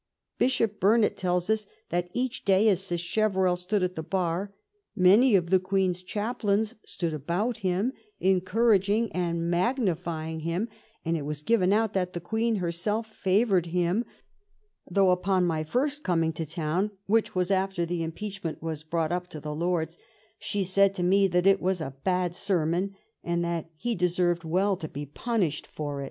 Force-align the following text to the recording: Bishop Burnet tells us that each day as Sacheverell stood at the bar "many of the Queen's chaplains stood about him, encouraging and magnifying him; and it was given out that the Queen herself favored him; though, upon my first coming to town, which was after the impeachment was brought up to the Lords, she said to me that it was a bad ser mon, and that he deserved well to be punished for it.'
Bishop 0.39 0.79
Burnet 0.79 1.15
tells 1.15 1.47
us 1.47 1.67
that 1.89 2.09
each 2.11 2.43
day 2.43 2.67
as 2.69 2.81
Sacheverell 2.81 3.55
stood 3.55 3.83
at 3.83 3.93
the 3.93 4.01
bar 4.01 4.51
"many 4.95 5.35
of 5.35 5.51
the 5.51 5.59
Queen's 5.59 6.01
chaplains 6.01 6.73
stood 6.83 7.13
about 7.13 7.57
him, 7.57 7.93
encouraging 8.19 9.11
and 9.11 9.47
magnifying 9.47 10.39
him; 10.39 10.69
and 11.05 11.15
it 11.15 11.21
was 11.23 11.43
given 11.43 11.71
out 11.71 11.93
that 11.93 12.13
the 12.13 12.19
Queen 12.19 12.55
herself 12.55 13.05
favored 13.05 13.67
him; 13.67 14.03
though, 14.89 15.11
upon 15.11 15.45
my 15.45 15.63
first 15.63 16.01
coming 16.01 16.31
to 16.31 16.47
town, 16.47 16.89
which 17.05 17.35
was 17.35 17.51
after 17.51 17.85
the 17.85 18.01
impeachment 18.01 18.59
was 18.59 18.81
brought 18.81 19.11
up 19.11 19.27
to 19.27 19.39
the 19.39 19.53
Lords, 19.53 19.99
she 20.39 20.63
said 20.63 20.95
to 20.95 21.03
me 21.03 21.27
that 21.27 21.45
it 21.45 21.61
was 21.61 21.79
a 21.79 21.95
bad 22.03 22.33
ser 22.33 22.65
mon, 22.65 22.95
and 23.23 23.45
that 23.45 23.69
he 23.75 23.93
deserved 23.93 24.43
well 24.43 24.75
to 24.75 24.87
be 24.87 25.05
punished 25.05 25.67
for 25.67 25.99
it.' 25.99 25.99